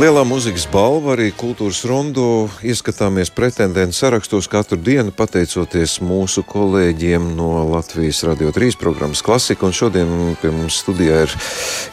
[0.00, 7.66] Lielā mūzikas balva arī kultūras rondo ieskatāmies pretendentu sarakstos katru dienu, pateicoties mūsu kolēģiem no
[7.68, 9.68] Latvijas Radio 3 programmas Klasika.
[9.68, 11.34] Un šodien pie mums studijā ir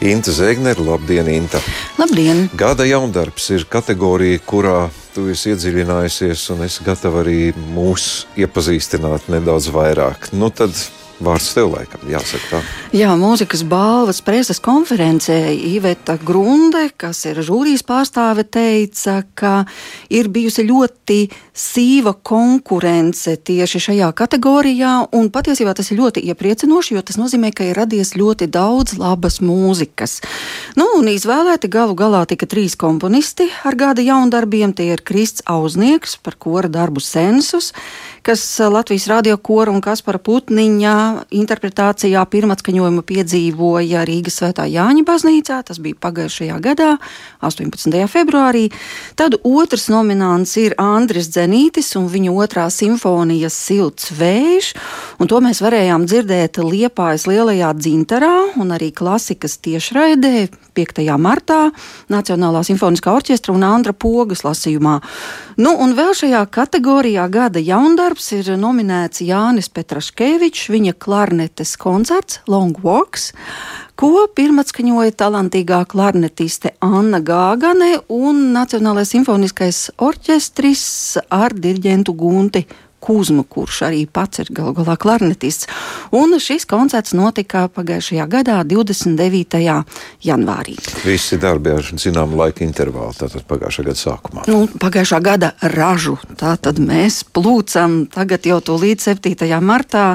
[0.08, 0.80] Inta Zēgnere.
[0.88, 1.60] Labdien, Inta!
[2.00, 2.46] Labdien!
[2.56, 4.78] Gada jaundarbs ir kategorija, kurā
[5.12, 7.42] tu esi iedziļinājusies un es gatavu arī
[7.74, 10.30] mūs iepazīstināt nedaudz vairāk.
[10.32, 10.72] Nu tad
[11.18, 12.58] Vārds tev laikam jāsaka tā.
[12.94, 19.64] Jā, mūzikas balvas preses konferencē Iveta Grunde, kas ir žūrijas pārstāve, teica, ka
[20.14, 21.16] ir bijusi ļoti
[21.58, 27.66] sīva konkurence tieši šajā kategorijā, un patiesībā tas ir ļoti iepriecinoši, jo tas nozīmē, ka
[27.66, 30.20] ir radies ļoti daudz labas mūzikas.
[30.78, 34.70] Nu, un izvēlēti galu galā tika trīs komponisti ar gada jaundarbiem.
[34.70, 37.72] Tie ir Krists Auznieks par kora darbu sensus,
[38.22, 45.60] kas Latvijas radio kora un Kaspara Putniņa interpretācijā pirmatskaņojumu piedzīvoja Rīgas Svētā Jāņa baznīcā.
[45.68, 46.94] Tas bija pagājušajā gadā,
[47.44, 47.98] 18.
[48.10, 48.68] februārī.
[49.18, 54.72] Tad otrs nominants ir Andris Dzenītis un viņa otrā simfonija Silts vējš.
[55.18, 60.48] Un to mēs varējām dzirdēt Liepājas lielajā dzintarā un arī klasikas tiešraidē
[60.78, 61.02] 5.
[61.18, 61.68] martā
[62.12, 64.98] Nacionālā simfoniskā orķestra un Andra Pogas lasījumā.
[65.58, 72.76] Nu, un vēl šajā kategorijā gada jaundarbs ir nominēts Jānis Petraškevičs, viņa klarnetes koncerts Long
[72.84, 73.32] Walks,
[73.98, 80.84] ko pirmatskaņoja talantīgā klarnetiste Anna Gāgane un Nacionālais simfoniskais orķestris
[81.30, 82.66] ar diriģentu Gunti
[83.00, 85.68] Kuzmu, kurš arī pats ir galu galā klarnetists.
[86.14, 89.60] Un šis koncerts notika pagājušajā gadā, 29.
[90.24, 90.76] janvārī.
[91.04, 94.46] Visi darbi ar zināmu laika intervālu, tātad pagājušā gada sākumā.
[94.50, 99.48] Nu, pagājušā gada ražu, tātad mēs plūcam tagad jau to līdz 7.
[99.64, 100.06] martā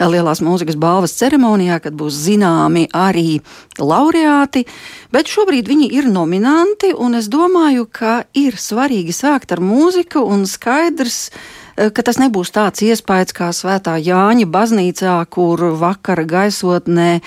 [0.00, 3.40] Lielās mūzikas balvas ceremonijā, kad būs zināmi arī
[3.80, 4.64] laureāti,
[5.12, 10.46] bet šobrīd viņi ir nominanti, un es domāju, ka ir svarīgi sākt ar mūziku un
[10.48, 11.28] skaidrs,
[11.76, 17.20] ka tas nebūs tāds iespējas kā Svētā Jāņa baznīcā, kur vakara gaisotnē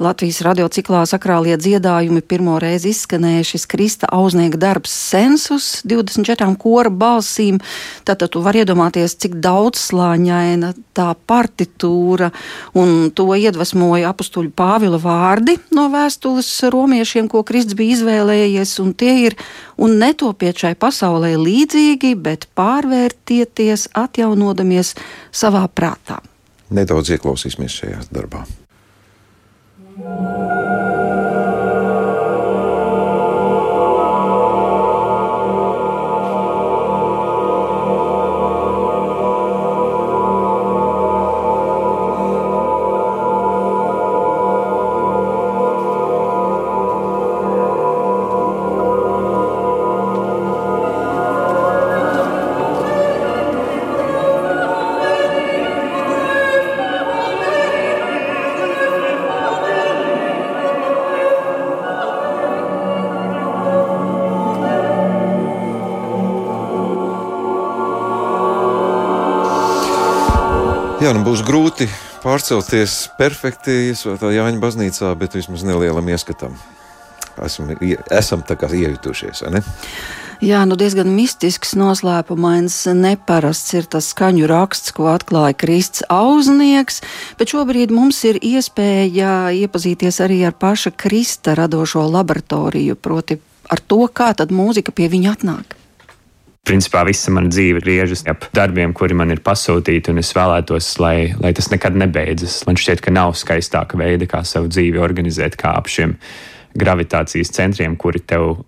[0.00, 7.60] Latvijas radiociklā sakrālie dziedājumi pirmo reizi izskanēja šis Krista auznieka darbs sensus 24 kora balsīm.
[8.08, 12.30] Tātad tu vari iedomāties, cik daudzslāņaina tā partitūra
[12.80, 19.14] un to iedvesmoja apustuļu Pāvila vārdi no vēstules romiešiem, ko Kristus bija izvēlējies, un tie
[19.28, 19.36] ir
[19.80, 24.94] un netopiet šai pasaulē līdzīgi, bet pārvērtieties, atjaunodamies
[25.32, 26.20] savā prātā.
[26.70, 28.46] Nedaudz ieklausīsimies šajā darbā.
[30.00, 30.59] thank you
[71.00, 71.86] Jā, nu būs grūti
[72.20, 76.58] pārcelties perfekti Svētā Jāņa baznīcā, bet vismaz nelielam ieskatam.
[77.40, 77.70] Esam,
[78.12, 79.62] esam tā kā iejutušies, vai ne?
[80.44, 87.00] Jā, nu diezgan mistisks, noslēpumains, neparasts ir tas skaņu raksts, ko atklāja Krists Auznieks,
[87.40, 93.40] bet šobrīd mums ir iespēja iepazīties arī ar paša Krista radošo laboratoriju, proti
[93.72, 95.79] ar to, kā tad mūzika pie viņa atnāk.
[96.70, 101.32] Principā visa mana dzīve griežas ap darbiem, kuri man ir pasūtīti, un es vēlētos, lai,
[101.42, 102.60] lai tas nekad nebeidzas.
[102.68, 106.14] Man šķiet, ka nav skaistāka veida, kā savu dzīvi organizēt, kā ap šiem
[106.78, 108.60] gravitācijas centriem, kuri tev uh,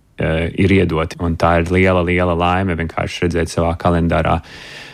[0.51, 1.21] ir iedoti.
[1.23, 4.41] Un tā ir liela, liela laime vienkārši redzēt savā kalendārā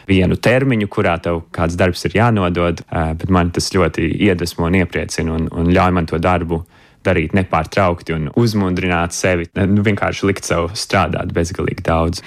[0.09, 4.77] vienu termiņu, kurā tev kāds darbs ir jānodod, uh, bet man tas ļoti iedvesmo un
[4.83, 6.61] iepriecina un, un ļauj man to darbu
[7.09, 12.21] darīt nepārtraukti un uzmundrināt sevi, nu, vienkārši likt sev strādāt bezgalīgi daudz.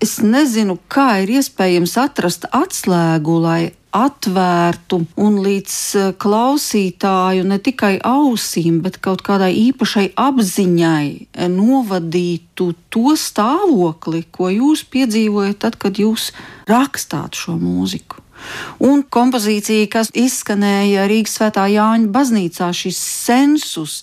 [0.00, 3.60] Es nezinu, kā ir iespējams atrast atslēgu, lai
[3.90, 12.70] atvērtu un līdz eh, klausītāju ne tikai ausīm, bet kaut kādai īpašai apziņai eh, novadītu
[12.88, 16.30] to stāvokli, ko jūs piedzīvojat tad, kad jūs
[16.70, 18.22] rakstāt šo mūziku.
[18.80, 24.00] Un kompozīcija, kas izskanēja Rīgas Svētā Jāņa baznīcā, šis sensus,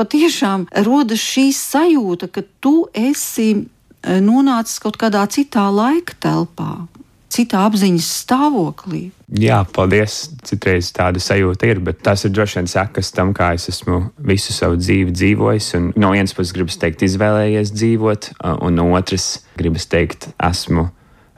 [0.00, 3.66] patiešām rodas šī sajūta, ka tu esi
[4.22, 6.86] nonācis kaut kādā citā laika telpā.
[7.36, 9.10] citā apziņas stāvoklī.
[9.36, 10.30] Jā, paldies.
[10.46, 14.54] Citreiz tāda sajūta ir, bet tas ir droši vien sekas tam, kā es esmu visu
[14.56, 15.68] savu dzīvi dzīvojis.
[15.76, 18.30] Un no vienas puses, gribas teikt, izvēlējies dzīvot,
[18.62, 20.88] un no otras, gribas teikt, esmu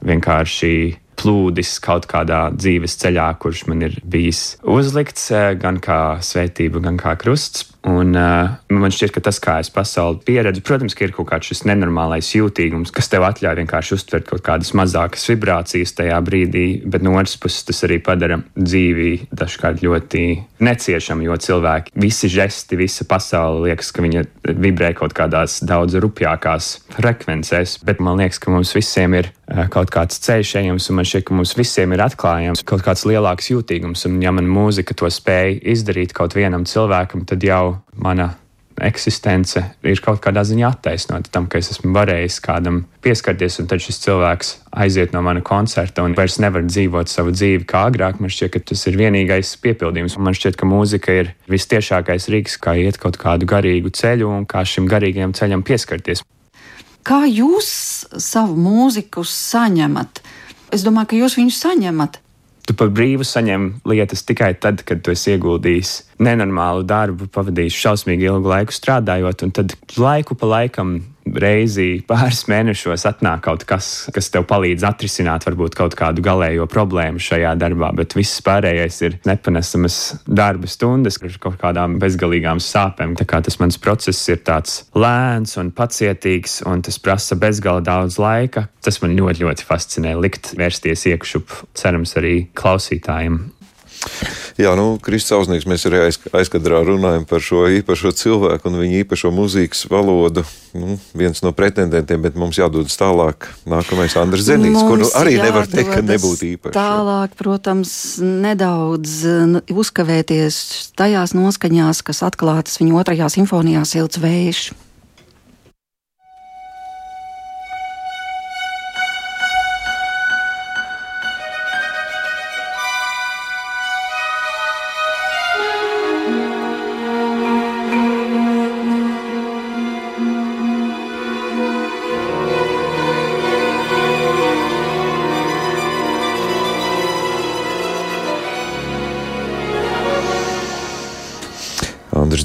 [0.07, 7.01] vienkārši plūdis kaut kādā dzīves ceļā, kurš man ir bijis uzlikts gan kā svētība, gan
[7.01, 7.67] kā krusts.
[7.89, 11.65] Un, uh, man šķiet, ka tas, kā es pasauli pieredzu, protams, ir kaut kāds šis
[11.69, 17.15] nenormālais jūtīgums, kas tev ļauj vienkārši uztvert kaut kādas mazākas vibrācijas tajā brīdī, bet no
[17.17, 20.25] otras puses tas arī padara dzīvi dažkārt ļoti
[20.65, 24.27] neciešamu, jo cilvēki, visi žesti, visa pasaule liekas, ka viņa
[24.59, 29.33] vibrē kaut kādās daudz rupjākās frekvencēs, bet man liekas, ka mums visiem ir
[29.73, 33.49] kaut kāds ceļš ejams, un man šķiet, ka mums visiem ir atklājams kaut kāds lielāks
[33.55, 38.33] jūtīgums, un ja man mūzika to spēja izdarīt kaut vienam cilvēkam, tad jau mana
[38.85, 43.83] eksistence ir kaut kādā ziņā attaisnota tam, ka es esmu varējis kādam pieskarties, un tad
[43.83, 44.53] šis cilvēks
[44.85, 48.21] aiziet no mana koncerta un vairs nevar dzīvot savu dzīvi kā agrāk.
[48.23, 50.19] Man šķiet, ka tas ir vienīgais piepildījums.
[50.23, 54.65] Man šķiet, ka mūzika ir vistiešākais rīks, kā iet kaut kādu garīgu ceļu un kā
[54.69, 56.25] šim garīgajam ceļam pieskarties.
[57.07, 57.69] Kā jūs
[58.21, 60.23] savu mūziku saņemat?
[60.75, 62.19] Es domāju, ka jūs viņu saņemat.
[62.69, 68.29] Tu par brīvu saņem lietas tikai tad, kad tu esi ieguldījis nenormālu darbu, pavadījis šausmīgi
[68.29, 70.99] ilgu laiku strādājot, un tad laiku pa laikam
[71.37, 77.23] reizi pāris mēnešos atnāk kaut kas, kas tev palīdz atrisināt varbūt kaut kādu galējo problēmu
[77.23, 83.17] šajā darbā, bet viss pārējais ir nepanesamas darba stundas ar kaut kādām bezgalīgām sāpēm.
[83.19, 88.19] Tā kā tas mans process ir tāds lēns un pacietīgs, un tas prasa bezgala daudz
[88.23, 88.69] laika.
[88.85, 93.43] Tas man ļoti, ļoti fascinē likt vērsties iekšup, cerams, arī klausītājiem
[94.59, 99.05] Jā, nu, Kristus Ausnieks, mēs arī aiz, aizkadrā runājam par šo īpašo cilvēku un viņa
[99.05, 100.43] īpašo mūzikas valodu.
[100.75, 103.47] Nu, viens no pretendentiem, bet mums jādodas tālāk.
[103.71, 106.75] Nākamais Andris Zenīts, kuru arī nevar teikt, ka nebūtu īpašs.
[106.75, 107.93] Tālāk, protams,
[108.23, 109.15] nedaudz
[109.71, 110.61] uzkavēties
[110.99, 114.69] tajās noskaņās, kas atklātas viņa otrajā simfonijā Silts vējš.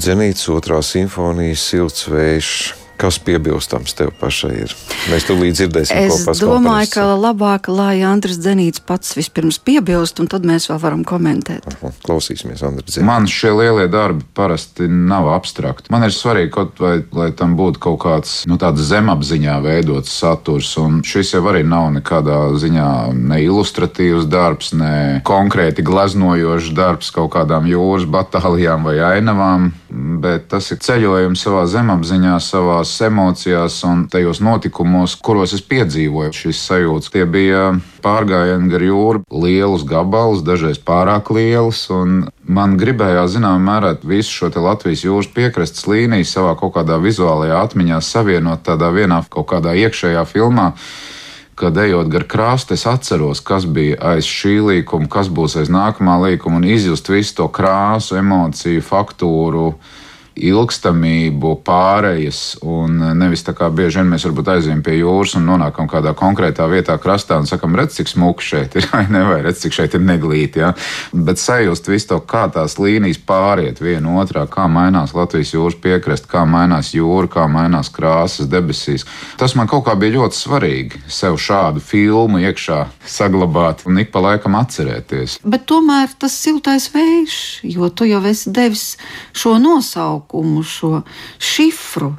[0.04, 2.54] Zenīts, otrā simfonija, silts vējš.
[2.94, 4.72] Kas piebilstams tev pašai ir?
[5.10, 6.34] Mēs tūlīt dzirdēsim, es ko pasaka.
[6.36, 11.02] Es domāju, ka labāk, lai Andris Zenīts pats vispirms piebilst, un tad mēs vēl varam
[11.02, 11.66] komentēt.
[11.72, 13.08] Aha, klausīsimies, Andris Zenīts.
[13.08, 15.90] Man šie lielie darbi parasti nav abstrakti.
[15.90, 20.70] Man ir svarīgi kaut vai, lai tam būtu kaut kāds, nu, tāds zemapziņā veidots saturs,
[20.78, 24.94] un šis jau arī nav nekādā ziņā ne ilustratīvs darbs, ne
[25.26, 29.72] konkrēti gleznojošs darbs kaut kādām jūras batālijām vai ainavām,
[30.24, 36.62] bet tas ir ceļojums savā zemapziņā, savā emocijās un tajos notikumos, kuros es piedzīvoju šīs
[36.68, 37.12] sajūtas.
[37.12, 37.64] Tie bija
[38.04, 41.86] pārgājieni gar jūru, lielus gabalus, dažreiz pārāk lielus.
[42.44, 48.00] Man gribējās, zināmā mērā, visu šo Latvijas jūras piekrastes līniju savā kaut kādā vizuālajā atmiņā
[48.04, 50.72] savienot tādā vienā kaut kādā iekšējā filmā
[51.54, 56.16] kad ejot gar krāstu, es atceros, kas bija aiz šī līkuma, kas būs aiz nākamā
[56.24, 59.68] līkuma, un izjust visu to krāsu, emociju, faktūru,
[60.34, 65.88] ilgstamību, pārējas, un nevis tā kā bieži vien mēs varbūt aizējām pie jūras un nonākam
[65.90, 69.62] kādā konkrētā vietā, krastā un sakam, redz, cik smuki šeit ir, vai ne, vai redz,
[69.64, 70.72] cik šeit ir neglīti, ja?
[71.14, 76.26] bet sajust visu to, kā tās līnijas pāriet viena otrā, kā mainās Latvijas jūras piekrast,
[76.30, 79.06] kā mainās jūra, kā mainās krāsas debesīs.
[79.38, 84.24] Tas man kaut kā bija ļoti svarīgi sev šādu filmu iekšā saglabāt un ik pa
[84.24, 85.38] laikam atcerēties.
[85.46, 87.38] Bet tomēr tas siltais vējš,
[87.70, 88.86] jo tu jau esi devis
[89.36, 91.02] šo nosaukumu nosaukumu, šo
[91.38, 92.14] šifru?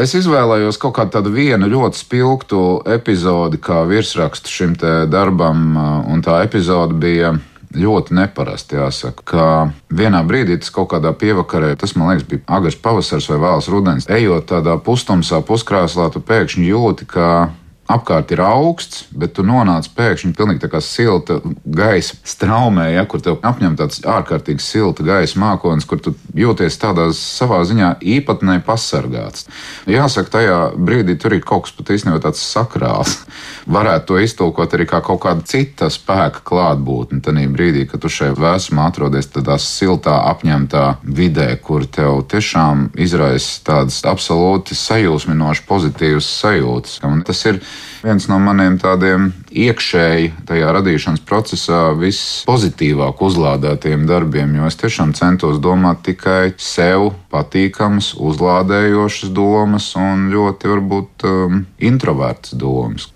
[0.00, 4.76] Es izvēlējos kaut kādu tādu vienu ļoti spilgtu epizodi, kā virsrakstu šim
[5.08, 5.76] darbam,
[6.08, 7.38] un tā epizode bija
[7.74, 8.76] ļoti neparasti.
[8.76, 13.38] Jāsaka, ka vienā brīdī tas kaut kādā pievakarē, tas man liekas, bija agrs pavasars vai
[13.38, 14.08] vēls rudens.
[14.08, 17.50] Ejot tādā pustumsā, puskrāslā, tu pēkšņi jūti, ka
[17.94, 23.22] apkārt ir augsts, bet tu nonāc pēkšņi pilnīgi tā kā silta gaisa straumē, ja, kur
[23.24, 29.48] tev apņem tāds ārkārtīgi silta gaisa mākonis, kur tu jūties tādā savā ziņā īpatnē pasargāts.
[29.90, 33.16] Jāsaka, tajā brīdī tur ir kaut kas pat īstenībā tāds sakrāls.
[33.76, 37.20] Varētu to iztulkot arī kā kaut kāda cita spēka klātbūtne.
[37.24, 43.60] Tad brīdī, kad tu šajā vēsumā atrodies tādā siltā, apņemtā vidē, kur tev tiešām izraisa
[43.66, 46.98] tādas absolūti sajūsminošas, pozitīvas sajūtas.
[47.06, 47.60] Un tas ir
[48.04, 55.60] viens no maniem tādiem iekšēji tajā radīšanas procesā vispozitīvāk uzlādētiem darbiem, jo es tiešām centos
[55.62, 63.10] domāt tikai sev patīkamas, uzlādējošas domas un ļoti varbūt um, introvertas domas.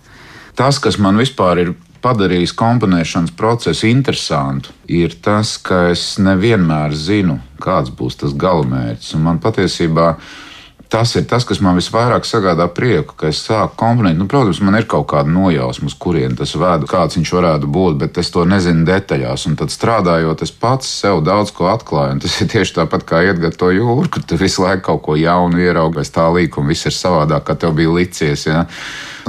[0.55, 1.75] Tas, kas man vispār ir
[2.05, 9.15] padarījis komponēšanas procesu interesantu, ir tas, ka es nevienmēr zinu, kāds būs tas galamērķis.
[9.17, 10.15] Un man patiesībā
[10.95, 14.15] tas ir tas, kas man visvairāk sagādā prieku, ka es sāku komponēt.
[14.15, 17.97] Nu, protams, man ir kaut kāda nojausma, uz kurien tas ved, kāds viņš varētu būt,
[17.99, 19.49] bet es to nezinu detaļās.
[19.51, 22.15] Un tad strādājot, es pats sev daudz ko atklāju.
[22.15, 25.03] Un tas ir tieši tāpat kā iet gar to jūru, kur tu visu laiku kaut
[25.09, 28.47] ko jaunu ieraugi, bez tā līkuma viss ir savādāk, kā tev bija licies.
[28.47, 28.63] Ja?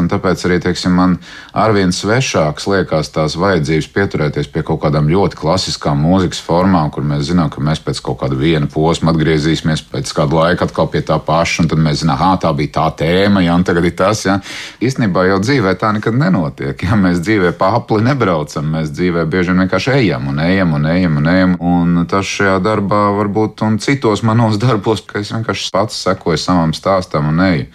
[0.01, 1.17] Un tāpēc arī teiksim, man
[1.55, 7.29] arvien svešāks liekas tās vajadzības pieturēties pie kaut kādām ļoti klasiskām mūzikas formām, kur mēs
[7.31, 11.17] zinām, ka mēs pēc kaut kāda viena posma atgriezīsimies pēc kāda laika atkal pie tā
[11.17, 14.25] paša, un tad mēs zinām, ah, tā bija tā tēma, ja tagad ir tas.
[14.27, 14.37] Ja.
[14.83, 16.85] Īstenībā jau dzīvē tā nekad nenotiek.
[16.85, 21.19] Ja mēs dzīvē apli nebraucam, mēs dzīvē bieži vien vienkārši ejam un ejam un ejam
[21.21, 21.55] un ejam.
[21.59, 26.75] Un tas šajā darbā varbūt un citos manos darbos, ka es vienkārši pats sekoju savam
[26.75, 27.69] stāstam un eju.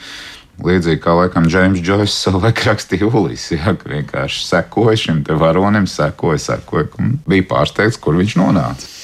[0.60, 6.40] Līdzīgi kā laikam Džeims Džoiss savulaik rakstīja Ulīs, ja, ka vienkārši sekoja šim varonim, sekoja,
[6.50, 6.88] sekoja,
[7.28, 8.99] bija pārsteigts, kur viņš nonāca.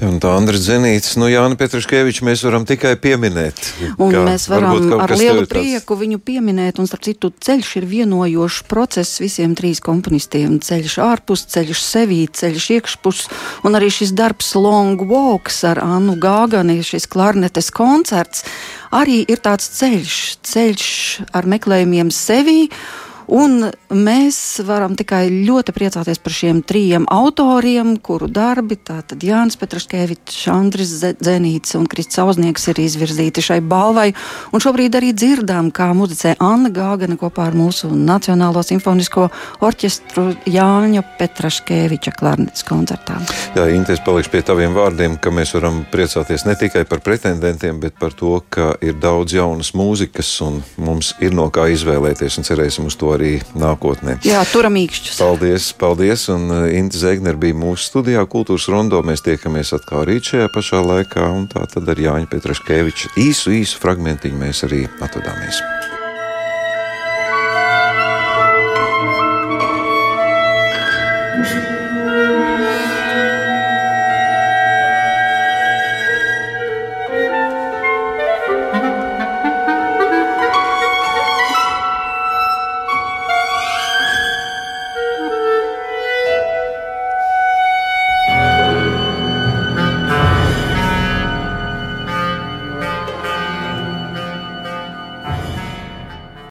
[0.00, 3.58] Jā, un tā Andra Zenīts, nu Jāna Petraškeviča mēs varam tikai pieminēt.
[4.00, 9.20] Un mēs varam ar lielu prieku viņu pieminēt, un starp citu ceļš ir vienojošs process
[9.20, 10.56] visiem trīs komponistiem.
[10.64, 13.20] Ceļš ārpus, ceļš sevī, ceļš iekšpus,
[13.68, 18.46] un arī šis darbs Long Walks ar Annu Gāgani, šis klarnetes koncerts,
[18.96, 20.16] arī ir tāds ceļš,
[20.48, 20.88] ceļš
[21.36, 22.70] ar meklējumiem sevī
[23.30, 23.62] Un
[23.94, 30.96] mēs varam tikai ļoti priecāties par šiem trijiem autoriem, kuru darbi, tātad Jānis Petraškevičs, Andris
[30.98, 34.08] Zenīts un Krists Auznieks ir izvirzīti šai balvai.
[34.50, 39.28] Un šobrīd arī dzirdām, kā muzicē Anna Gāgana kopā ar mūsu Nacionālo simfonisko
[39.62, 43.20] orķestru Jāņa Petraškeviča klarnetes koncertā.
[43.54, 47.94] Jā, Intes, palikšu pie taviem vārdiem, ka mēs varam priecāties ne tikai par pretendentiem, bet
[48.02, 52.90] par to, ka ir daudz jaunas mūzikas un mums ir no kā izvēlēties un cerēsim
[52.90, 54.18] uz to arī arī nākotnē.
[54.26, 55.20] Jā, turam īkšķus.
[55.20, 56.26] Paldies, paldies.
[56.32, 59.02] Un uh, Inta Zegner bija mūsu studijā Kultūras Rondo.
[59.06, 61.28] Mēs tiekamies atkal rīt šajā pašā laikā.
[61.36, 65.62] Un tā tad ar Jāņa Petraškeviča īsu, īsu fragmentiņu mēs arī atvadāmies.